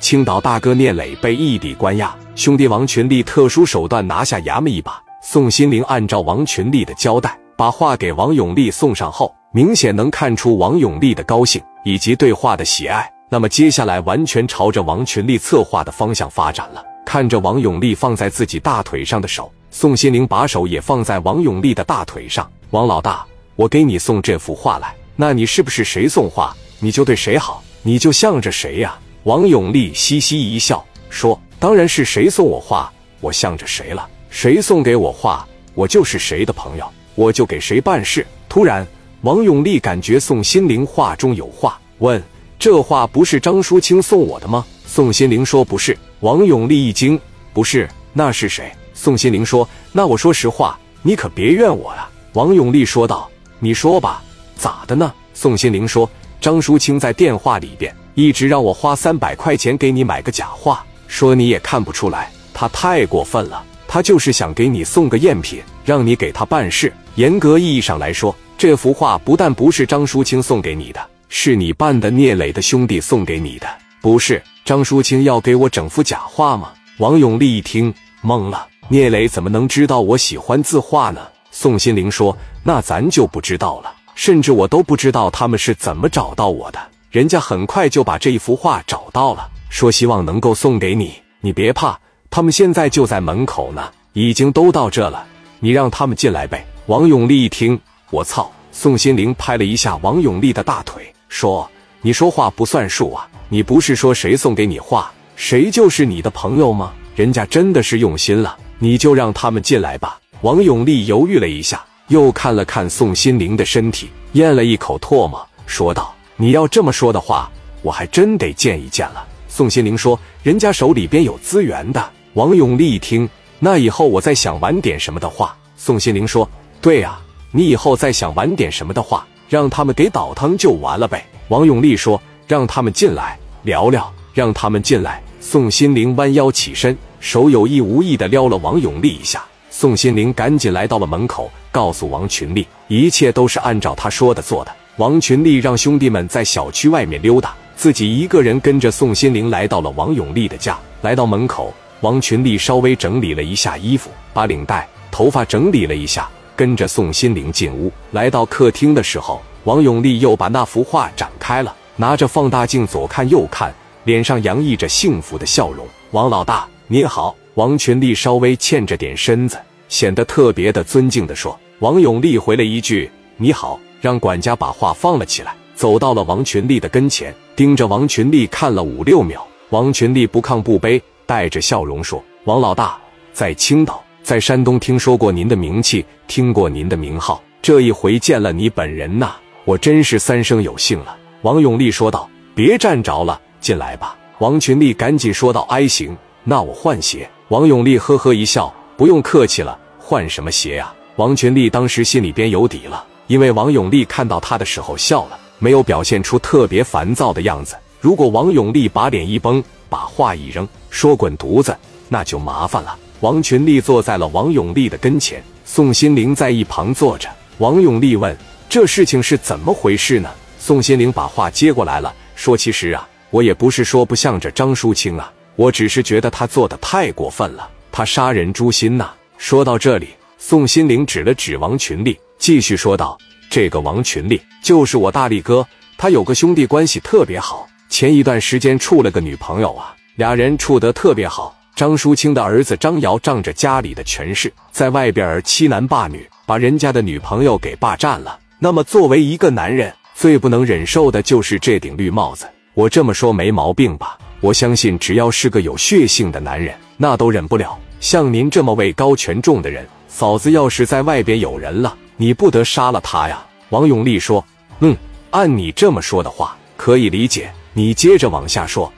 [0.00, 5.00] 青岛大哥聂磊被异地关押，兄弟王群力特殊手段拿下衙门一把。
[5.22, 13.08] 宋心凌按照王群力的交代，把话给王永利送上后，明显能看出王永利的高兴以及对话的喜爱。
[13.28, 16.82] 那么接下来完全朝着王群力策划的方向发展了。
[17.04, 22.50] 看着王永利放在自己大腿上的手，宋心凌把手也放在王永利的大腿上。
[22.70, 23.24] 王老大，
[23.54, 28.98] 我给你送这幅画来，那你是不是谁送画，你就对谁好，你就向着谁呀？
[29.24, 32.90] 王永利嘻嘻一笑说：“当然是谁送我画，
[33.20, 34.08] 我向着谁了。
[34.30, 38.86] 谁送给我画，我就是谁的朋友，我就给谁办事。”突然，
[39.20, 42.22] 王永利感觉宋心凌话中有话，问
[42.58, 47.20] ：“这画不是张淑清送我的吗？”宋心凌说：“不是。”王永利一惊
[47.52, 54.22] ：“不是，那是谁？”宋心凌说：“那我说实话，你可别怨我呀。”王永利说道：“你说吧，
[54.56, 56.08] 咋的呢？”宋心凌说
[56.40, 63.62] ：“张淑清在电话里边。”一直让我花三百块钱给你买个假画，说你也看不出来，他太过分了。
[63.86, 66.92] 他就是想给你送个赝品，让你给他办事。
[67.16, 73.66] 严格意义上来说，这幅画不但不是张淑清送给你的，是你扮的聂磊的兄弟送给你的。
[74.00, 76.70] 不是张淑清要给我整幅假画吗？
[76.98, 81.20] 王永利一听懵了，聂磊怎么能知道我喜欢字画呢？
[81.50, 86.78] 宋心凌说：“那咱就不知道了，甚至我都不知道他们是怎么找到我的。”
[87.10, 91.12] 人家很快就把这一幅画找到了，说希望能够送给你。
[91.40, 91.98] 你别怕，
[92.30, 95.26] 他们现在就在门口呢，已经都到这了。
[95.58, 96.64] 你让他们进来呗。
[96.86, 97.78] 王永利一听，
[98.10, 98.50] 我操！
[98.70, 101.68] 宋心凌拍了一下王永利的大腿，说
[102.00, 103.28] ：“你说话不算数啊！
[103.48, 106.92] 你不是说谁送给你画，谁就是你的朋友吗？
[107.16, 116.14] 人家真的是用心了，你就让他们进来吧。”王永利犹豫了一下，又看了看宋心凌的身体，咽了一口唾沫，说道。
[116.40, 117.50] 你要这么说的话，
[117.82, 119.22] 我还真得见一见了。
[119.46, 122.02] 宋心凌说：“人家手里边有资源的。”
[122.32, 126.48] 王永利一听，那以后我再想玩点什么的话，宋心凌说
[126.80, 127.20] ：“对呀，
[127.52, 132.18] 你以后再想玩点什么的话，让他们给倒腾就完了呗。”王永利说
[132.48, 139.44] ：“让他们进来聊聊，让他们进来。”宋心凌弯腰起身，手有意无意的撩了王永利一下。
[139.68, 144.74] 宋心凌赶紧来到了门口，告诉王群力，一切都是按照他说的做的。
[145.00, 150.78] 王群力让兄弟们在小区外面溜达，自己一个人跟着宋心凌来到了王永利的家。
[151.00, 151.72] 来到门口，
[152.02, 157.90] 王群力稍微整理了一下衣服，把领带、头发整理了一下，跟着宋心凌进屋。
[158.10, 163.74] 来到客厅的时候，王永利又把那幅画展开了，拿着放大镜左看右看，
[164.04, 165.86] 脸上洋溢着幸福的笑容。
[166.10, 167.34] 王老大，你好。
[167.54, 169.56] 王群力稍微欠着点身子，
[169.88, 171.58] 显得特别的尊敬的说。
[171.78, 179.46] 王永利回了一句：“你好。”让管家把画放了起来，走到了王群力的跟前，盯着王群力看了五六秒。
[179.70, 182.98] 王群力不亢不卑，带着笑容说：“王老大，
[183.32, 203.04] 在青岛，在山东听说过您的名气，听过您的名号，这一回见了你本人呐，我真是三生有幸了。”王永利说道：“别站着了，进来吧。”王群力赶紧说道：“哎，行，那我换鞋。”王永利呵呵一笑：“不用客气了，换什么鞋呀？”王群力当时心里边有底了。
[203.30, 207.76] 因为王永利看到他的时候笑了，没有表现出特别烦躁的样子。
[208.00, 211.76] 如果王永利把脸一绷，把话一扔，说滚犊子，
[212.08, 212.98] 那就麻烦了。
[213.20, 217.28] 王群力坐在了王永利的跟前，宋心凌在一旁坐着。
[217.58, 218.36] 王永利问
[218.68, 232.18] ：“这事情是怎么回事呢？”宋心凌把话接过来了，说：“其实啊，我也不是说不向着张淑清啊，我只是觉得他做的太过分了，他杀人诛心呐。”说到这里，宋心凌指了指王群力。
[232.40, 233.18] 继续说道
[233.50, 235.64] ：“这个王群力就是我大力哥，
[235.98, 241.54] 他有个兄弟关系特别好，前一段时间处了个女朋友啊，俩人处得特别好。
[241.76, 248.38] 张淑清的儿子张瑶仗着家里的权势，在外边欺男霸女，把人家的女朋友给霸占了。
[248.58, 252.48] 那么作为一个男人，最不能忍受的就是这顶绿帽子。
[252.72, 254.16] 我这么说没毛病吧？
[254.40, 257.78] 我相信只要是个有血性的男人，那都忍不了。
[258.00, 263.42] 像您这么位高权重的人，嫂子要是在外边有人了。”你不得杀了他呀！
[263.70, 264.44] 王永利说
[264.80, 264.94] ：“嗯，
[265.30, 267.50] 按你这么说的话，可以理解。
[267.72, 268.92] 你接着往下说。”